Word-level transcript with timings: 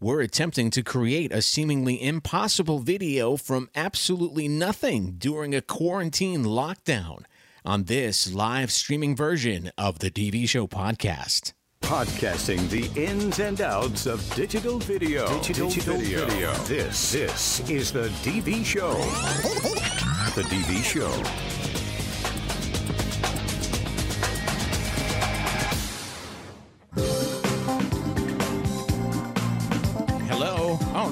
We're 0.00 0.22
attempting 0.22 0.70
to 0.70 0.82
create 0.82 1.32
a 1.32 1.40
seemingly 1.40 2.02
impossible 2.02 2.80
video 2.80 3.36
from 3.36 3.70
absolutely 3.76 4.48
nothing 4.48 5.14
during 5.18 5.54
a 5.54 5.62
quarantine 5.62 6.44
lockdown 6.44 7.24
on 7.64 7.84
this 7.84 8.32
live 8.34 8.72
streaming 8.72 9.14
version 9.14 9.70
of 9.78 10.00
the 10.00 10.10
DV 10.10 10.48
Show 10.48 10.66
podcast. 10.66 11.52
Podcasting 11.80 12.68
the 12.70 12.90
ins 13.00 13.38
and 13.38 13.60
outs 13.60 14.06
of 14.06 14.34
digital 14.34 14.78
video. 14.80 15.28
Digital, 15.40 15.68
digital 15.68 15.96
video. 15.98 16.26
video. 16.26 16.52
This, 16.64 17.12
this 17.12 17.70
is 17.70 17.92
the 17.92 18.08
DV 18.24 18.64
Show. 18.64 18.94
The 20.34 20.42
DV 20.42 20.82
Show. 20.82 21.53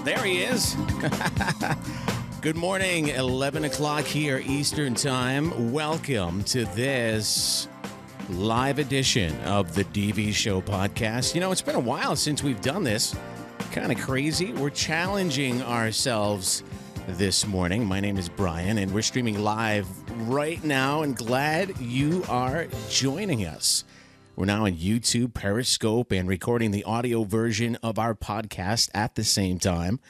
There 0.05 0.25
he 0.25 0.43
is. 0.43 0.77
Good 2.41 2.57
morning, 2.57 3.09
11 3.09 3.65
o'clock 3.65 4.05
here 4.05 4.43
Eastern 4.45 4.95
Time. 4.95 5.73
Welcome 5.73 6.43
to 6.45 6.65
this 6.65 7.69
live 8.29 8.81
edition 8.81 9.39
of 9.43 9.77
the 9.77 9.85
DV 9.85 10.35
Show 10.35 10.61
podcast. 10.61 11.37
You 11.37 11.41
know, 11.41 11.53
it's 11.53 11.63
been 11.63 11.77
a 11.77 11.81
while 11.81 12.17
since 12.17 12.43
we've 12.43 12.61
done 12.61 12.83
this. 12.83 13.15
Kind 13.71 13.93
of 13.93 13.99
crazy. 14.01 14.53
We're 14.53 14.71
challenging 14.71 15.63
ourselves 15.63 16.65
this 17.07 17.47
morning. 17.47 17.85
My 17.85 18.01
name 18.01 18.17
is 18.17 18.29
Brian, 18.29 18.79
and 18.79 18.93
we're 18.93 19.03
streaming 19.03 19.39
live 19.39 19.87
right 20.29 20.63
now, 20.65 21.03
and 21.03 21.17
glad 21.17 21.79
you 21.79 22.25
are 22.29 22.67
joining 22.89 23.47
us. 23.47 23.85
We're 24.35 24.47
now 24.47 24.65
on 24.65 24.73
YouTube, 24.73 25.35
Periscope, 25.35 26.11
and 26.11 26.27
recording 26.27 26.71
the 26.71 26.85
audio 26.85 27.25
version 27.25 27.77
of 27.83 27.99
our 27.99 28.15
podcast 28.15 28.89
at 28.95 29.15
the 29.15 29.25
same 29.25 29.59
time. 29.59 30.01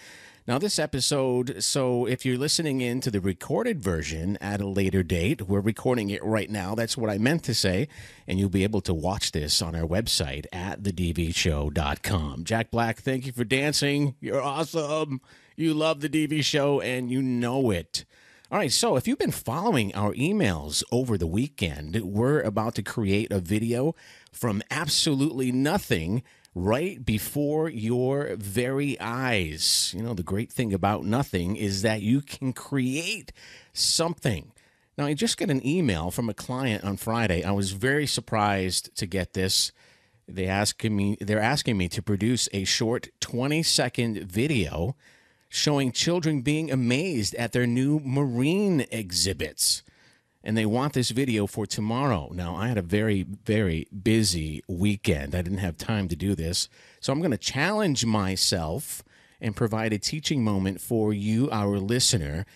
Now, 0.46 0.58
this 0.58 0.78
episode, 0.78 1.62
so 1.62 2.06
if 2.06 2.24
you're 2.24 2.38
listening 2.38 2.80
in 2.80 3.00
to 3.00 3.10
the 3.10 3.20
recorded 3.20 3.80
version 3.80 4.38
at 4.40 4.60
a 4.60 4.66
later 4.66 5.02
date, 5.02 5.42
we're 5.42 5.60
recording 5.60 6.10
it 6.10 6.22
right 6.22 6.48
now. 6.48 6.76
That's 6.76 6.96
what 6.96 7.10
I 7.10 7.18
meant 7.18 7.42
to 7.44 7.54
say. 7.54 7.88
And 8.28 8.38
you'll 8.38 8.48
be 8.48 8.62
able 8.62 8.80
to 8.82 8.94
watch 8.94 9.32
this 9.32 9.60
on 9.60 9.74
our 9.74 9.86
website 9.86 10.46
at 10.52 10.82
thedvshow.com. 10.82 12.44
Jack 12.44 12.70
Black, 12.70 13.00
thank 13.00 13.26
you 13.26 13.32
for 13.32 13.44
dancing. 13.44 14.14
You're 14.20 14.42
awesome. 14.42 15.20
You 15.56 15.74
love 15.74 16.00
the 16.00 16.08
DV 16.08 16.44
show 16.44 16.80
and 16.80 17.10
you 17.10 17.22
know 17.22 17.70
it. 17.70 18.04
All 18.52 18.58
right, 18.58 18.70
so 18.70 18.96
if 18.96 19.08
you've 19.08 19.16
been 19.16 19.30
following 19.30 19.94
our 19.94 20.12
emails 20.12 20.84
over 20.92 21.16
the 21.16 21.26
weekend, 21.26 21.98
we're 22.02 22.42
about 22.42 22.74
to 22.74 22.82
create 22.82 23.32
a 23.32 23.40
video 23.40 23.94
from 24.30 24.62
absolutely 24.70 25.50
nothing 25.50 26.22
right 26.54 27.02
before 27.02 27.70
your 27.70 28.36
very 28.36 29.00
eyes. 29.00 29.94
You 29.96 30.02
know, 30.02 30.12
the 30.12 30.22
great 30.22 30.52
thing 30.52 30.74
about 30.74 31.06
nothing 31.06 31.56
is 31.56 31.80
that 31.80 32.02
you 32.02 32.20
can 32.20 32.52
create 32.52 33.32
something. 33.72 34.52
Now, 34.98 35.06
I 35.06 35.14
just 35.14 35.38
got 35.38 35.48
an 35.48 35.66
email 35.66 36.10
from 36.10 36.28
a 36.28 36.34
client 36.34 36.84
on 36.84 36.98
Friday. 36.98 37.42
I 37.42 37.52
was 37.52 37.72
very 37.72 38.06
surprised 38.06 38.94
to 38.96 39.06
get 39.06 39.32
this. 39.32 39.72
They 40.28 40.46
asking 40.46 40.94
me 40.94 41.16
they're 41.22 41.40
asking 41.40 41.78
me 41.78 41.88
to 41.88 42.02
produce 42.02 42.50
a 42.52 42.64
short 42.64 43.08
20 43.20 43.62
second 43.62 44.30
video 44.30 44.94
showing 45.54 45.92
children 45.92 46.40
being 46.40 46.70
amazed 46.70 47.34
at 47.34 47.52
their 47.52 47.66
new 47.66 48.00
marine 48.02 48.86
exhibits. 48.90 49.82
And 50.42 50.56
they 50.56 50.64
want 50.64 50.94
this 50.94 51.10
video 51.10 51.46
for 51.46 51.66
tomorrow. 51.66 52.30
Now, 52.32 52.56
I 52.56 52.68
had 52.68 52.78
a 52.78 52.82
very, 52.82 53.26
very 53.44 53.86
busy 54.02 54.62
weekend. 54.66 55.34
I 55.34 55.42
didn't 55.42 55.58
have 55.58 55.76
time 55.76 56.08
to 56.08 56.16
do 56.16 56.34
this. 56.34 56.70
So 57.00 57.12
I'm 57.12 57.18
going 57.18 57.32
to 57.32 57.36
challenge 57.36 58.06
myself 58.06 59.04
and 59.42 59.54
provide 59.54 59.92
a 59.92 59.98
teaching 59.98 60.42
moment 60.42 60.80
for 60.80 61.12
you, 61.12 61.50
our 61.50 61.78
listener, 61.78 62.46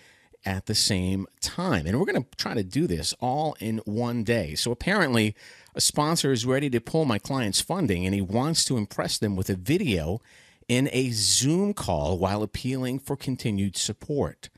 at 0.46 0.64
the 0.64 0.74
same 0.74 1.26
time. 1.42 1.86
And 1.86 2.00
we're 2.00 2.06
going 2.06 2.24
to 2.24 2.36
try 2.38 2.54
to 2.54 2.64
do 2.64 2.86
this 2.86 3.12
all 3.20 3.58
in 3.60 3.82
one 3.84 4.24
day. 4.24 4.54
So 4.54 4.70
apparently, 4.70 5.34
a 5.74 5.82
sponsor 5.82 6.32
is 6.32 6.46
ready 6.46 6.70
to 6.70 6.80
pull 6.80 7.04
my 7.04 7.18
client's 7.18 7.60
funding 7.60 8.06
and 8.06 8.14
he 8.14 8.22
wants 8.22 8.64
to 8.64 8.78
impress 8.78 9.18
them 9.18 9.36
with 9.36 9.50
a 9.50 9.54
video 9.54 10.22
in 10.68 10.88
a 10.92 11.10
Zoom 11.10 11.74
call 11.74 12.18
while 12.18 12.42
appealing 12.42 12.98
for 12.98 13.16
continued 13.16 13.76
support. 13.76 14.48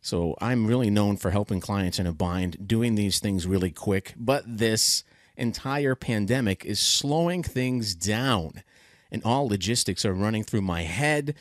So 0.00 0.36
I'm 0.40 0.66
really 0.66 0.90
known 0.90 1.16
for 1.16 1.30
helping 1.30 1.60
clients 1.60 1.98
in 1.98 2.06
a 2.06 2.12
bind, 2.12 2.68
doing 2.68 2.94
these 2.94 3.18
things 3.18 3.46
really 3.46 3.70
quick, 3.70 4.14
but 4.16 4.44
this 4.46 5.04
entire 5.36 5.94
pandemic 5.94 6.64
is 6.64 6.80
slowing 6.80 7.42
things 7.42 7.94
down. 7.94 8.62
And 9.10 9.22
all 9.24 9.48
logistics 9.48 10.04
are 10.04 10.12
running 10.12 10.44
through 10.44 10.62
my 10.62 10.82
head, 10.82 11.34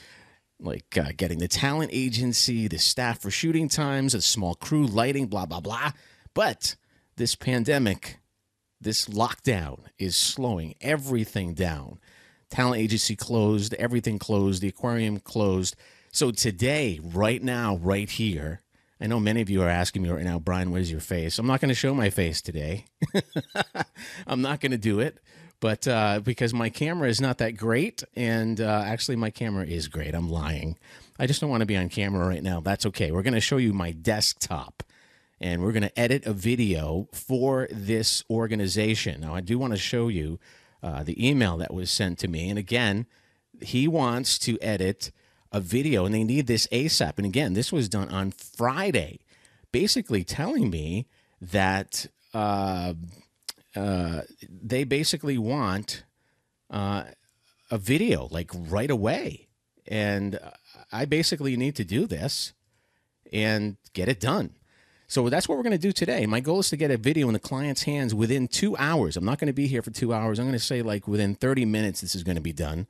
like 0.59 0.97
uh, 0.97 1.11
getting 1.16 1.39
the 1.39 1.47
talent 1.47 1.91
agency, 1.94 2.67
the 2.67 2.79
staff 2.79 3.22
for 3.22 3.29
shooting 3.29 3.69
times, 3.69 4.13
a 4.13 4.22
small 4.22 4.56
crew, 4.56 4.85
lighting, 4.88 5.27
blah, 5.27 5.45
blah, 5.45 5.59
blah. 5.59 5.91
But 6.33 6.75
this 7.17 7.35
pandemic, 7.35 8.19
this 8.79 9.07
lockdown 9.07 9.81
is 10.00 10.16
slowing 10.16 10.75
everything 10.81 11.53
down 11.53 12.00
talent 12.50 12.81
agency 12.81 13.16
closed, 13.16 13.74
everything 13.75 14.19
closed, 14.19 14.62
the 14.62 14.69
aquarium 14.69 15.19
closed. 15.19 15.75
So 16.12 16.31
today, 16.31 17.00
right 17.03 17.41
now, 17.44 17.78
right 17.78 18.09
here, 18.09 18.62
I 19.00 19.08
know 19.08 19.19
many 19.19 19.41
of 19.41 19.50
you 19.50 19.62
are 19.62 19.69
asking 19.69 20.02
me 20.02 20.09
right 20.09 20.24
now, 20.24 20.40
Brian, 20.40 20.72
where's 20.72 20.91
your 20.91 21.02
face? 21.02 21.38
I'm 21.38 21.46
not 21.46 21.62
going 21.62 21.69
to 21.69 21.75
show 21.75 21.94
my 21.94 22.09
face 22.09 22.41
today. 22.41 22.86
I'm 24.28 24.41
not 24.41 24.59
going 24.59 24.72
to 24.72 24.78
do 24.78 25.00
it, 25.00 25.19
but 25.59 25.88
uh, 25.88 26.19
because 26.24 26.53
my 26.53 26.69
camera 26.69 27.07
is 27.07 27.22
not 27.22 27.38
that 27.38 27.57
great, 27.57 28.03
and 28.16 28.59
uh, 28.59 28.84
actually, 28.86 29.16
my 29.16 29.30
camera 29.30 29.66
is 29.66 29.88
great. 29.88 30.16
I'm 30.16 30.30
lying. 30.30 30.78
I 31.19 31.28
just 31.28 31.41
don't 31.41 31.50
want 31.50 31.62
to 31.62 31.68
be 31.68 31.78
on 31.78 31.90
camera 31.90 32.28
right 32.28 32.41
now. 32.41 32.59
That's 32.59 32.86
okay. 32.88 33.12
We're 33.12 33.24
going 33.24 33.34
to 33.34 33.40
show 33.41 33.57
you 33.57 33.74
my 33.74 33.91
desktop, 33.91 34.81
and 35.40 35.62
we're 35.62 35.74
going 35.74 35.84
to 35.84 36.00
edit 36.00 36.25
a 36.25 36.34
video 36.34 37.07
for 37.12 37.68
this 37.72 38.24
organization. 38.30 39.22
Now, 39.22 39.36
I 39.36 39.41
do 39.41 39.59
want 39.59 39.74
to 39.74 39.80
show 39.80 40.07
you 40.07 40.40
uh, 40.83 41.03
the 41.03 41.27
email 41.27 41.57
that 41.57 41.73
was 41.73 41.89
sent 41.89 42.19
to 42.19 42.27
me. 42.27 42.49
And 42.49 42.59
again, 42.59 43.05
he 43.61 43.88
wants 43.88 44.38
to 44.39 44.59
edit 44.61 45.11
a 45.51 45.59
video 45.59 46.05
and 46.05 46.13
they 46.13 46.23
need 46.23 46.47
this 46.47 46.67
ASAP. 46.67 47.13
And 47.17 47.25
again, 47.25 47.53
this 47.53 47.71
was 47.71 47.89
done 47.89 48.09
on 48.09 48.31
Friday, 48.31 49.19
basically 49.71 50.23
telling 50.23 50.69
me 50.69 51.07
that 51.41 52.07
uh, 52.33 52.93
uh, 53.75 54.21
they 54.49 54.83
basically 54.83 55.38
want 55.38 56.03
uh, 56.69 57.03
a 57.71 57.77
video 57.77 58.27
like 58.31 58.51
right 58.53 58.91
away. 58.91 59.47
And 59.88 60.39
I 60.91 61.05
basically 61.05 61.55
need 61.55 61.75
to 61.77 61.85
do 61.85 62.05
this 62.05 62.53
and 63.31 63.77
get 63.94 64.09
it 64.09 64.19
done. 64.19 64.56
So 65.09 65.29
that's 65.29 65.47
what 65.47 65.57
we're 65.57 65.63
going 65.63 65.72
to 65.72 65.78
do 65.78 65.94
today. 65.94 66.25
My 66.25 66.41
goal 66.41 66.59
is 66.59 66.69
to 66.69 66.78
get 66.78 66.91
a 66.91 66.97
video 66.97 67.28
in 67.28 67.34
the 67.34 67.40
client's 67.40 67.84
hands 67.84 68.13
within 68.13 68.47
two 68.50 68.75
hours. 68.75 69.16
I'm 69.16 69.23
not 69.23 69.40
going 69.40 69.47
to 69.47 69.53
be 69.53 69.68
here 69.68 69.81
for 69.81 69.90
two 69.90 70.13
hours. 70.13 70.38
I'm 70.38 70.45
going 70.45 70.51
to 70.51 70.59
say 70.59 70.81
like 70.81 71.07
within 71.07 71.35
30 71.35 71.63
minutes, 71.63 72.01
this 72.01 72.13
is 72.13 72.23
going 72.23 72.35
to 72.35 72.41
be 72.41 72.51
done 72.51 72.88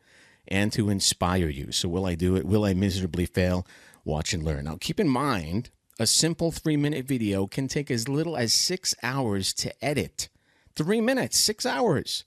and 0.47 0.73
to 0.73 0.89
inspire 0.89 1.47
you. 1.47 1.71
So 1.71 1.87
will 1.87 2.07
I 2.07 2.15
do 2.15 2.35
it? 2.35 2.45
Will 2.45 2.65
I 2.65 2.73
miserably 2.73 3.27
fail? 3.27 3.67
Watch 4.03 4.33
and 4.33 4.43
learn. 4.43 4.65
Now 4.65 4.77
keep 4.79 4.99
in 4.99 5.07
mind, 5.07 5.69
a 5.99 6.07
simple 6.07 6.51
three 6.51 6.77
minute 6.77 7.05
video 7.05 7.45
can 7.45 7.67
take 7.67 7.91
as 7.91 8.09
little 8.09 8.35
as 8.35 8.51
six 8.51 8.95
hours 9.03 9.53
to 9.55 9.85
edit. 9.85 10.29
Three 10.75 11.01
minutes, 11.01 11.37
six 11.37 11.65
hours. 11.65 12.23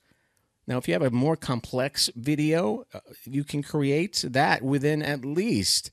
Now, 0.66 0.78
if 0.78 0.86
you 0.86 0.94
have 0.94 1.02
a 1.02 1.10
more 1.10 1.36
complex 1.36 2.10
video, 2.14 2.84
uh, 2.94 3.00
you 3.24 3.42
can 3.42 3.60
create 3.60 4.24
that 4.28 4.62
within 4.62 5.02
at 5.02 5.24
least 5.24 5.90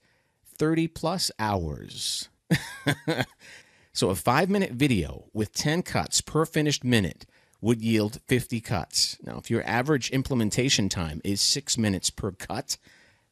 30 0.58 0.88
plus 0.90 1.31
hours. 1.40 2.29
So 3.97 4.12
a 4.12 4.16
five 4.16 4.47
minute 4.47 4.74
video 4.74 5.25
with 5.34 5.53
10 5.53 5.81
cuts 5.81 6.22
per 6.22 6.46
finished 6.46 6.84
minute 6.84 7.25
would 7.62 7.81
yield 7.81 8.19
50 8.28 8.62
cuts. 8.62 9.18
Now, 9.24 9.40
if 9.40 9.50
your 9.50 9.63
average 9.63 10.12
implementation 10.12 10.88
time 10.88 11.19
is 11.24 11.41
six 11.41 11.80
minutes 11.80 12.12
per 12.12 12.31
cut, 12.31 12.78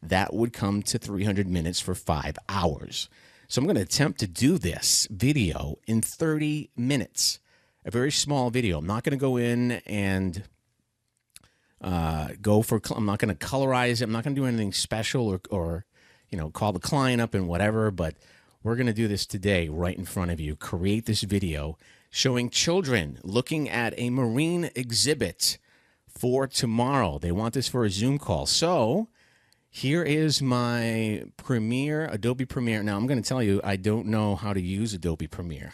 that 0.01 0.33
would 0.33 0.53
come 0.53 0.81
to 0.81 0.97
300 0.97 1.47
minutes 1.47 1.79
for 1.79 1.93
five 1.93 2.39
hours. 2.49 3.09
So 3.47 3.59
I'm 3.59 3.67
going 3.67 3.75
to 3.75 3.83
attempt 3.83 4.19
to 4.21 4.27
do 4.27 4.57
this 4.57 5.07
video 5.11 5.77
in 5.85 6.01
30 6.01 6.71
minutes. 6.75 7.37
A 7.85 7.91
very 7.91 8.11
small 8.11 8.49
video. 8.49 8.79
I'm 8.79 8.87
not 8.87 9.03
going 9.03 9.15
to 9.15 9.21
go 9.21 9.37
in 9.37 9.73
and 9.85 10.45
uh, 11.79 12.29
go 12.41 12.63
for. 12.63 12.81
I'm 12.89 13.05
not 13.05 13.19
going 13.19 13.35
to 13.35 13.45
colorize 13.45 14.01
it. 14.01 14.05
I'm 14.05 14.11
not 14.11 14.23
going 14.23 14.35
to 14.35 14.41
do 14.41 14.47
anything 14.47 14.73
special 14.73 15.27
or, 15.27 15.41
or, 15.51 15.85
you 16.31 16.39
know, 16.39 16.49
call 16.49 16.73
the 16.73 16.79
client 16.79 17.21
up 17.21 17.35
and 17.35 17.47
whatever. 17.47 17.91
But 17.91 18.15
we're 18.65 18.75
going 18.75 18.87
to 18.87 18.93
do 18.93 19.07
this 19.07 19.27
today 19.27 19.69
right 19.69 19.95
in 19.95 20.05
front 20.05 20.31
of 20.31 20.39
you. 20.39 20.55
Create 20.55 21.05
this 21.05 21.21
video 21.21 21.77
showing 22.09 22.49
children 22.49 23.19
looking 23.23 23.69
at 23.69 23.93
a 23.95 24.09
marine 24.09 24.71
exhibit 24.75 25.59
for 26.07 26.47
tomorrow. 26.47 27.19
They 27.19 27.31
want 27.31 27.53
this 27.53 27.67
for 27.67 27.85
a 27.85 27.91
Zoom 27.91 28.17
call. 28.17 28.47
So 28.47 29.07
here 29.69 30.01
is 30.01 30.41
my 30.41 31.25
Premiere, 31.37 32.07
Adobe 32.07 32.45
Premiere. 32.45 32.81
Now, 32.81 32.97
I'm 32.97 33.05
going 33.05 33.21
to 33.21 33.29
tell 33.29 33.43
you, 33.43 33.61
I 33.63 33.75
don't 33.75 34.07
know 34.07 34.35
how 34.35 34.51
to 34.51 34.61
use 34.61 34.95
Adobe 34.95 35.27
Premiere. 35.27 35.71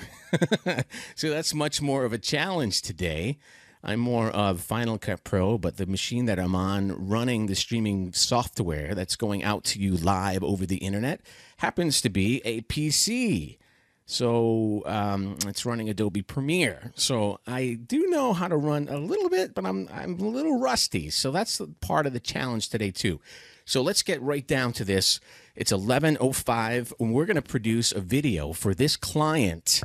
so 1.16 1.30
that's 1.30 1.54
much 1.54 1.82
more 1.82 2.04
of 2.04 2.12
a 2.12 2.18
challenge 2.18 2.82
today. 2.82 3.38
I'm 3.84 4.00
more 4.00 4.30
of 4.30 4.62
Final 4.62 4.98
Cut 4.98 5.24
Pro, 5.24 5.58
but 5.58 5.78
the 5.78 5.86
machine 5.86 6.26
that 6.26 6.40
I'm 6.40 6.56
on 6.56 7.08
running 7.08 7.48
the 7.48 7.56
streaming 7.56 8.14
software 8.14 8.94
that's 8.94 9.16
going 9.16 9.44
out 9.44 9.64
to 9.66 9.80
you 9.80 9.96
live 9.98 10.44
over 10.44 10.66
the 10.66 10.78
internet 10.78 11.22
happens 11.58 12.02
to 12.02 12.10
be 12.10 12.42
a 12.46 12.62
PC. 12.62 13.58
So 14.06 14.84
um, 14.86 15.38
it's 15.48 15.66
running 15.66 15.90
Adobe 15.90 16.22
Premiere. 16.22 16.92
So 16.96 17.40
I 17.48 17.80
do 17.86 18.08
know 18.10 18.34
how 18.34 18.48
to 18.48 18.58
run 18.58 18.88
a 18.90 18.98
little 18.98 19.30
bit, 19.30 19.56
but 19.56 19.66
I'm 19.66 19.88
I'm 19.92 20.20
a 20.20 20.28
little 20.28 20.60
rusty. 20.60 21.10
So 21.10 21.32
that's 21.32 21.62
part 21.80 22.06
of 22.06 22.14
the 22.14 22.20
challenge 22.20 22.70
today 22.70 22.92
too. 22.92 23.20
So 23.66 23.82
let's 23.82 24.04
get 24.04 24.22
right 24.22 24.46
down 24.46 24.74
to 24.74 24.86
this. 24.86 25.20
It's 25.56 25.72
11:05, 25.72 26.94
and 27.00 27.14
we're 27.14 27.26
going 27.26 27.36
to 27.36 27.42
produce 27.42 27.92
a 27.92 28.02
video 28.02 28.54
for 28.54 28.74
this 28.74 28.98
client 28.98 29.82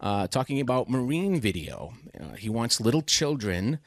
uh, 0.00 0.26
talking 0.26 0.60
about 0.60 0.88
marine 0.88 1.40
video. 1.40 1.94
Uh, 2.18 2.34
he 2.34 2.48
wants 2.48 2.80
little 2.80 3.02
children 3.02 3.78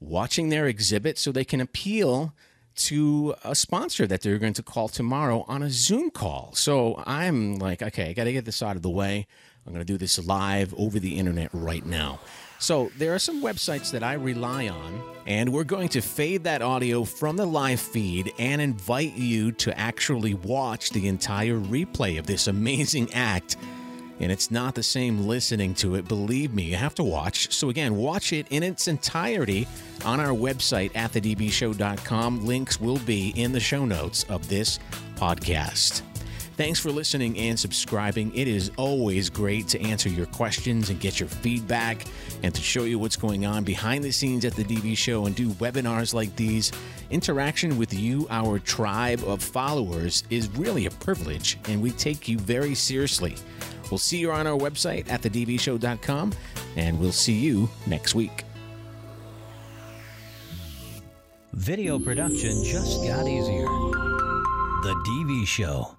watching 0.00 0.48
their 0.48 0.66
exhibit 0.66 1.18
so 1.18 1.30
they 1.30 1.44
can 1.44 1.60
appeal 1.60 2.34
to 2.74 3.34
a 3.44 3.54
sponsor 3.54 4.06
that 4.06 4.22
they're 4.22 4.38
going 4.38 4.54
to 4.54 4.62
call 4.62 4.88
tomorrow 4.88 5.44
on 5.48 5.62
a 5.62 5.70
Zoom 5.70 6.10
call. 6.10 6.52
So 6.54 7.02
I'm 7.06 7.56
like, 7.56 7.82
okay, 7.82 8.10
I 8.10 8.12
got 8.12 8.24
to 8.24 8.32
get 8.32 8.44
this 8.44 8.62
out 8.62 8.76
of 8.76 8.82
the 8.82 8.90
way. 8.90 9.26
I'm 9.66 9.72
going 9.72 9.84
to 9.84 9.92
do 9.92 9.98
this 9.98 10.18
live 10.26 10.72
over 10.78 10.98
the 10.98 11.18
internet 11.18 11.50
right 11.52 11.84
now. 11.84 12.20
So 12.58 12.90
there 12.96 13.14
are 13.14 13.18
some 13.18 13.42
websites 13.42 13.90
that 13.92 14.02
I 14.02 14.14
rely 14.14 14.68
on, 14.68 15.02
and 15.26 15.52
we're 15.52 15.64
going 15.64 15.88
to 15.90 16.00
fade 16.00 16.44
that 16.44 16.62
audio 16.62 17.04
from 17.04 17.36
the 17.36 17.46
live 17.46 17.80
feed 17.80 18.32
and 18.38 18.60
invite 18.60 19.14
you 19.14 19.52
to 19.52 19.78
actually 19.78 20.34
watch 20.34 20.90
the 20.90 21.08
entire 21.08 21.58
replay 21.58 22.18
of 22.18 22.26
this 22.26 22.46
amazing 22.46 23.12
act 23.12 23.56
and 24.20 24.30
it's 24.30 24.50
not 24.50 24.74
the 24.74 24.82
same 24.82 25.26
listening 25.26 25.74
to 25.76 25.94
it. 25.94 26.06
Believe 26.06 26.54
me, 26.54 26.64
you 26.64 26.76
have 26.76 26.94
to 26.96 27.04
watch. 27.04 27.52
So, 27.52 27.70
again, 27.70 27.96
watch 27.96 28.32
it 28.32 28.46
in 28.50 28.62
its 28.62 28.88
entirety 28.88 29.66
on 30.04 30.20
our 30.20 30.34
website 30.34 30.94
at 30.94 31.12
thedvshow.com. 31.12 32.46
Links 32.46 32.80
will 32.80 32.98
be 33.00 33.30
in 33.30 33.52
the 33.52 33.60
show 33.60 33.84
notes 33.84 34.24
of 34.24 34.48
this 34.48 34.78
podcast. 35.16 36.02
Thanks 36.60 36.78
for 36.78 36.90
listening 36.90 37.38
and 37.38 37.58
subscribing. 37.58 38.36
It 38.36 38.46
is 38.46 38.70
always 38.76 39.30
great 39.30 39.66
to 39.68 39.80
answer 39.80 40.10
your 40.10 40.26
questions 40.26 40.90
and 40.90 41.00
get 41.00 41.18
your 41.18 41.30
feedback 41.30 42.04
and 42.42 42.54
to 42.54 42.60
show 42.60 42.84
you 42.84 42.98
what's 42.98 43.16
going 43.16 43.46
on 43.46 43.64
behind 43.64 44.04
the 44.04 44.10
scenes 44.10 44.44
at 44.44 44.52
the 44.52 44.64
DV 44.64 44.94
Show 44.94 45.24
and 45.24 45.34
do 45.34 45.48
webinars 45.52 46.12
like 46.12 46.36
these. 46.36 46.70
Interaction 47.08 47.78
with 47.78 47.94
you, 47.94 48.26
our 48.28 48.58
tribe 48.58 49.24
of 49.24 49.42
followers, 49.42 50.22
is 50.28 50.50
really 50.50 50.84
a 50.84 50.90
privilege, 50.90 51.56
and 51.64 51.80
we 51.80 51.92
take 51.92 52.28
you 52.28 52.38
very 52.38 52.74
seriously. 52.74 53.36
We'll 53.90 53.96
see 53.96 54.18
you 54.18 54.30
on 54.30 54.46
our 54.46 54.58
website 54.58 55.10
at 55.10 55.22
thedvshow.com 55.22 56.34
and 56.76 57.00
we'll 57.00 57.10
see 57.10 57.38
you 57.38 57.70
next 57.86 58.14
week. 58.14 58.44
Video 61.54 61.98
production 61.98 62.62
just 62.64 63.02
got 63.06 63.26
easier. 63.26 63.64
The 64.82 64.94
DV 65.06 65.46
Show. 65.46 65.96